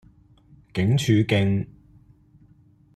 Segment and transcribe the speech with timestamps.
[0.73, 1.67] 警署徑